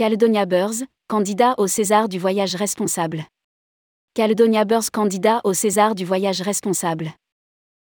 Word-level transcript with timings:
Caledonia 0.00 0.46
Burrs, 0.46 0.86
candidat 1.08 1.54
au 1.58 1.66
César 1.66 2.08
du 2.08 2.18
voyage 2.18 2.54
responsable. 2.54 3.26
Caledonia 4.14 4.64
Burrs 4.64 4.90
candidat 4.90 5.42
au 5.44 5.52
César 5.52 5.94
du 5.94 6.06
voyage 6.06 6.40
responsable. 6.40 7.12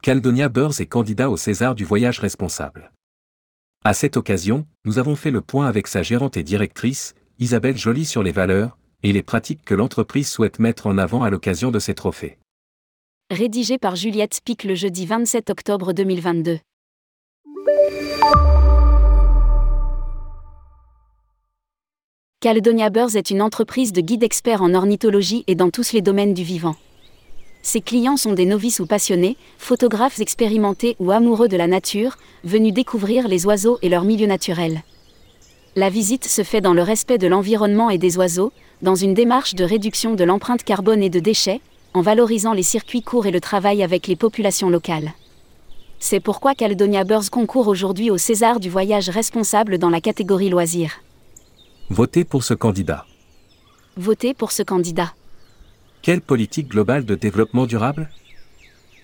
Caledonia 0.00 0.48
Burrs 0.48 0.80
est 0.80 0.86
candidat 0.86 1.28
au 1.28 1.36
César 1.36 1.74
du 1.74 1.84
voyage 1.84 2.20
responsable. 2.20 2.92
À 3.84 3.94
cette 3.94 4.16
occasion, 4.16 4.64
nous 4.84 5.00
avons 5.00 5.16
fait 5.16 5.32
le 5.32 5.40
point 5.40 5.66
avec 5.66 5.88
sa 5.88 6.04
gérante 6.04 6.36
et 6.36 6.44
directrice, 6.44 7.16
Isabelle 7.40 7.76
Joly 7.76 8.04
sur 8.04 8.22
les 8.22 8.30
valeurs 8.30 8.78
et 9.02 9.12
les 9.12 9.24
pratiques 9.24 9.64
que 9.64 9.74
l'entreprise 9.74 10.28
souhaite 10.28 10.60
mettre 10.60 10.86
en 10.86 10.98
avant 10.98 11.24
à 11.24 11.30
l'occasion 11.30 11.72
de 11.72 11.80
ces 11.80 11.96
trophées. 11.96 12.38
Rédigé 13.28 13.76
par 13.76 13.96
Juliette 13.96 14.38
Pic 14.44 14.62
le 14.62 14.76
jeudi 14.76 15.04
27 15.04 15.50
octobre 15.50 15.92
2022. 15.92 16.60
Caledonia 22.40 22.88
Birds 22.88 23.16
est 23.16 23.30
une 23.30 23.42
entreprise 23.42 23.92
de 23.92 24.00
guides 24.00 24.22
experts 24.22 24.62
en 24.62 24.72
ornithologie 24.72 25.42
et 25.48 25.56
dans 25.56 25.70
tous 25.70 25.92
les 25.92 26.02
domaines 26.02 26.34
du 26.34 26.44
vivant. 26.44 26.76
Ses 27.62 27.80
clients 27.80 28.16
sont 28.16 28.32
des 28.32 28.46
novices 28.46 28.78
ou 28.78 28.86
passionnés, 28.86 29.36
photographes 29.58 30.20
expérimentés 30.20 30.94
ou 31.00 31.10
amoureux 31.10 31.48
de 31.48 31.56
la 31.56 31.66
nature, 31.66 32.16
venus 32.44 32.72
découvrir 32.72 33.26
les 33.26 33.44
oiseaux 33.44 33.80
et 33.82 33.88
leur 33.88 34.04
milieu 34.04 34.28
naturel. 34.28 34.84
La 35.74 35.90
visite 35.90 36.26
se 36.26 36.44
fait 36.44 36.60
dans 36.60 36.74
le 36.74 36.82
respect 36.82 37.18
de 37.18 37.26
l'environnement 37.26 37.90
et 37.90 37.98
des 37.98 38.16
oiseaux, 38.18 38.52
dans 38.82 38.94
une 38.94 39.14
démarche 39.14 39.56
de 39.56 39.64
réduction 39.64 40.14
de 40.14 40.22
l'empreinte 40.22 40.62
carbone 40.62 41.02
et 41.02 41.10
de 41.10 41.18
déchets, 41.18 41.60
en 41.92 42.02
valorisant 42.02 42.52
les 42.52 42.62
circuits 42.62 43.02
courts 43.02 43.26
et 43.26 43.32
le 43.32 43.40
travail 43.40 43.82
avec 43.82 44.06
les 44.06 44.14
populations 44.14 44.70
locales. 44.70 45.12
C'est 45.98 46.20
pourquoi 46.20 46.54
Caledonia 46.54 47.02
Birds 47.02 47.30
concourt 47.32 47.66
aujourd'hui 47.66 48.12
au 48.12 48.16
César 48.16 48.60
du 48.60 48.70
voyage 48.70 49.08
responsable 49.08 49.78
dans 49.78 49.90
la 49.90 50.00
catégorie 50.00 50.50
loisirs. 50.50 51.00
Votez 51.90 52.24
pour 52.24 52.44
ce 52.44 52.52
candidat. 52.52 53.06
Votez 53.96 54.34
pour 54.34 54.52
ce 54.52 54.62
candidat. 54.62 55.14
Quelle 56.02 56.20
politique 56.20 56.68
globale 56.68 57.06
de 57.06 57.14
développement 57.14 57.64
durable? 57.64 58.10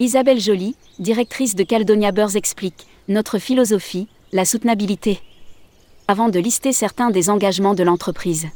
Isabelle 0.00 0.38
Joly, 0.38 0.76
directrice 0.98 1.54
de 1.54 1.64
Caledonia 1.64 2.12
Birds 2.12 2.36
explique 2.36 2.86
Notre 3.08 3.38
philosophie, 3.38 4.06
la 4.32 4.44
soutenabilité. 4.44 5.20
Avant 6.08 6.28
de 6.28 6.38
lister 6.38 6.74
certains 6.74 7.08
des 7.08 7.30
engagements 7.30 7.74
de 7.74 7.82
l'entreprise. 7.82 8.48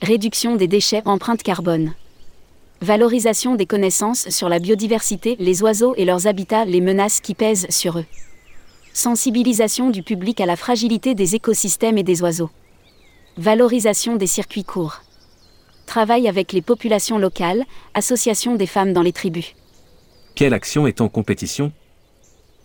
Réduction 0.00 0.54
des 0.54 0.68
déchets, 0.68 1.02
empreinte 1.04 1.42
carbone. 1.42 1.94
Valorisation 2.80 3.56
des 3.56 3.66
connaissances 3.66 4.28
sur 4.28 4.48
la 4.48 4.60
biodiversité, 4.60 5.34
les 5.40 5.60
oiseaux 5.64 5.94
et 5.96 6.04
leurs 6.04 6.28
habitats, 6.28 6.64
les 6.64 6.80
menaces 6.80 7.20
qui 7.20 7.34
pèsent 7.34 7.66
sur 7.68 7.98
eux. 7.98 8.06
Sensibilisation 8.92 9.90
du 9.90 10.04
public 10.04 10.40
à 10.40 10.46
la 10.46 10.54
fragilité 10.54 11.16
des 11.16 11.34
écosystèmes 11.34 11.98
et 11.98 12.04
des 12.04 12.22
oiseaux. 12.22 12.50
Valorisation 13.38 14.16
des 14.16 14.26
circuits 14.26 14.64
courts. 14.64 15.02
Travail 15.86 16.28
avec 16.28 16.52
les 16.52 16.62
populations 16.62 17.16
locales, 17.16 17.64
association 17.94 18.56
des 18.56 18.66
femmes 18.66 18.92
dans 18.92 19.02
les 19.02 19.12
tribus. 19.12 19.54
Quelle 20.34 20.52
action 20.52 20.86
est 20.88 21.00
en 21.00 21.08
compétition? 21.08 21.72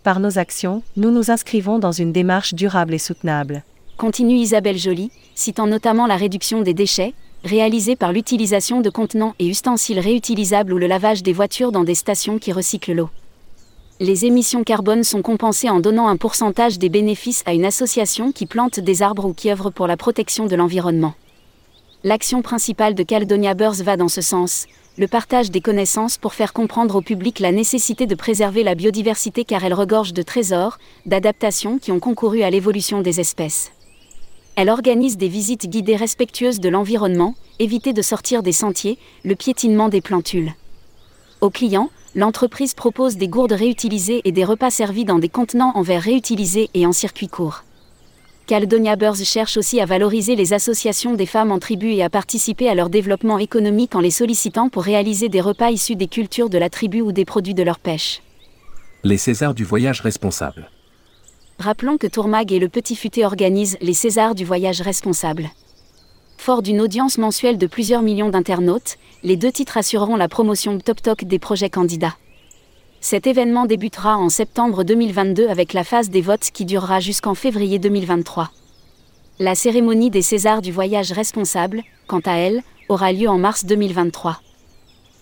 Par 0.02 0.18
nos 0.18 0.38
actions, 0.38 0.82
nous 0.96 1.12
nous 1.12 1.30
inscrivons 1.30 1.78
dans 1.78 1.92
une 1.92 2.12
démarche 2.12 2.52
durable 2.52 2.94
et 2.94 2.98
soutenable. 2.98 3.62
Continue 3.96 4.36
Isabelle 4.36 4.76
Joly, 4.76 5.12
citant 5.36 5.68
notamment 5.68 6.08
la 6.08 6.16
réduction 6.16 6.62
des 6.62 6.74
déchets, 6.74 7.14
réalisée 7.44 7.94
par 7.94 8.12
l'utilisation 8.12 8.80
de 8.80 8.90
contenants 8.90 9.36
et 9.38 9.46
ustensiles 9.46 10.00
réutilisables 10.00 10.72
ou 10.72 10.78
le 10.78 10.88
lavage 10.88 11.22
des 11.22 11.32
voitures 11.32 11.70
dans 11.70 11.84
des 11.84 11.94
stations 11.94 12.38
qui 12.40 12.52
recyclent 12.52 12.92
l'eau. 12.92 13.10
Les 13.98 14.26
émissions 14.26 14.62
carbone 14.62 15.04
sont 15.04 15.22
compensées 15.22 15.70
en 15.70 15.80
donnant 15.80 16.08
un 16.08 16.18
pourcentage 16.18 16.78
des 16.78 16.90
bénéfices 16.90 17.42
à 17.46 17.54
une 17.54 17.64
association 17.64 18.30
qui 18.30 18.44
plante 18.44 18.78
des 18.78 19.00
arbres 19.00 19.24
ou 19.24 19.32
qui 19.32 19.50
œuvre 19.50 19.70
pour 19.70 19.86
la 19.86 19.96
protection 19.96 20.44
de 20.44 20.54
l'environnement. 20.54 21.14
L'action 22.04 22.42
principale 22.42 22.94
de 22.94 23.02
Caledonia 23.02 23.54
Birds 23.54 23.82
va 23.82 23.96
dans 23.96 24.08
ce 24.08 24.20
sens, 24.20 24.66
le 24.98 25.08
partage 25.08 25.50
des 25.50 25.62
connaissances 25.62 26.18
pour 26.18 26.34
faire 26.34 26.52
comprendre 26.52 26.96
au 26.96 27.00
public 27.00 27.40
la 27.40 27.52
nécessité 27.52 28.06
de 28.06 28.14
préserver 28.14 28.64
la 28.64 28.74
biodiversité 28.74 29.44
car 29.44 29.64
elle 29.64 29.72
regorge 29.72 30.12
de 30.12 30.22
trésors, 30.22 30.76
d'adaptations 31.06 31.78
qui 31.78 31.90
ont 31.90 31.98
concouru 31.98 32.42
à 32.42 32.50
l'évolution 32.50 33.00
des 33.00 33.18
espèces. 33.18 33.72
Elle 34.56 34.68
organise 34.68 35.16
des 35.16 35.28
visites 35.28 35.70
guidées 35.70 35.96
respectueuses 35.96 36.60
de 36.60 36.68
l'environnement, 36.68 37.34
éviter 37.58 37.94
de 37.94 38.02
sortir 38.02 38.42
des 38.42 38.52
sentiers, 38.52 38.98
le 39.24 39.36
piétinement 39.36 39.88
des 39.88 40.02
plantules. 40.02 40.52
Aux 41.40 41.50
clients, 41.50 41.90
l'entreprise 42.16 42.72
propose 42.72 43.18
des 43.18 43.28
gourdes 43.28 43.52
réutilisées 43.52 44.22
et 44.24 44.32
des 44.32 44.44
repas 44.44 44.70
servis 44.70 45.04
dans 45.04 45.18
des 45.18 45.28
contenants 45.28 45.72
en 45.74 45.82
verre 45.82 46.02
réutilisés 46.02 46.70
et 46.72 46.86
en 46.86 46.92
circuit 46.92 47.28
court. 47.28 47.62
Caledonia 48.46 48.96
Birds 48.96 49.22
cherche 49.22 49.58
aussi 49.58 49.80
à 49.80 49.86
valoriser 49.86 50.34
les 50.34 50.54
associations 50.54 51.14
des 51.14 51.26
femmes 51.26 51.52
en 51.52 51.58
tribu 51.58 51.92
et 51.92 52.02
à 52.02 52.08
participer 52.08 52.70
à 52.70 52.74
leur 52.74 52.88
développement 52.88 53.38
économique 53.38 53.94
en 53.94 54.00
les 54.00 54.10
sollicitant 54.10 54.70
pour 54.70 54.84
réaliser 54.84 55.28
des 55.28 55.42
repas 55.42 55.70
issus 55.70 55.96
des 55.96 56.08
cultures 56.08 56.48
de 56.48 56.56
la 56.56 56.70
tribu 56.70 57.02
ou 57.02 57.12
des 57.12 57.26
produits 57.26 57.54
de 57.54 57.62
leur 57.62 57.78
pêche. 57.78 58.22
Les 59.04 59.18
Césars 59.18 59.54
du 59.54 59.64
voyage 59.64 60.00
responsable. 60.00 60.70
Rappelons 61.58 61.98
que 61.98 62.06
Tourmag 62.06 62.50
et 62.50 62.58
le 62.58 62.68
Petit 62.68 62.96
Futé 62.96 63.26
organisent 63.26 63.76
les 63.82 63.94
Césars 63.94 64.34
du 64.34 64.44
voyage 64.44 64.80
responsable. 64.80 65.50
Fort 66.36 66.62
d'une 66.62 66.80
audience 66.80 67.18
mensuelle 67.18 67.58
de 67.58 67.66
plusieurs 67.66 68.02
millions 68.02 68.28
d'internautes, 68.28 68.98
les 69.22 69.36
deux 69.36 69.50
titres 69.50 69.76
assureront 69.76 70.16
la 70.16 70.28
promotion 70.28 70.78
top 70.78 71.02
talk 71.02 71.24
des 71.24 71.38
projets 71.38 71.70
candidats. 71.70 72.16
Cet 73.00 73.26
événement 73.26 73.66
débutera 73.66 74.16
en 74.16 74.28
septembre 74.28 74.84
2022 74.84 75.48
avec 75.48 75.72
la 75.72 75.84
phase 75.84 76.10
des 76.10 76.20
votes 76.20 76.50
qui 76.52 76.64
durera 76.64 77.00
jusqu'en 77.00 77.34
février 77.34 77.78
2023. 77.78 78.50
La 79.38 79.54
cérémonie 79.54 80.10
des 80.10 80.22
Césars 80.22 80.62
du 80.62 80.72
voyage 80.72 81.12
responsable, 81.12 81.82
quant 82.06 82.22
à 82.24 82.34
elle, 82.34 82.62
aura 82.88 83.12
lieu 83.12 83.28
en 83.28 83.38
mars 83.38 83.64
2023. 83.64 84.40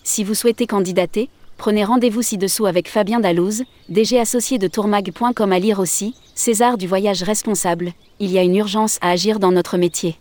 Si 0.03 0.23
vous 0.23 0.35
souhaitez 0.35 0.67
candidater, 0.67 1.29
Prenez 1.57 1.85
rendez-vous 1.85 2.21
ci-dessous 2.21 2.65
avec 2.65 2.89
Fabien 2.89 3.19
Dallouz, 3.19 3.63
DG 3.89 4.19
associé 4.19 4.57
de 4.57 4.67
tourmag.com 4.67 5.51
à 5.51 5.59
lire 5.59 5.79
aussi, 5.79 6.13
César 6.35 6.77
du 6.77 6.87
voyage 6.87 7.23
responsable, 7.23 7.93
il 8.19 8.31
y 8.31 8.37
a 8.37 8.43
une 8.43 8.55
urgence 8.55 8.97
à 9.01 9.11
agir 9.11 9.39
dans 9.39 9.51
notre 9.51 9.77
métier. 9.77 10.17